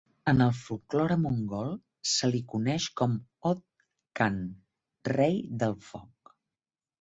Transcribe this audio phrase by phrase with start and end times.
[0.31, 1.75] En el folklore mongol,
[2.11, 3.13] se li coneix com
[3.51, 3.61] Od
[4.21, 4.41] Khan
[5.11, 6.35] "rei del foc".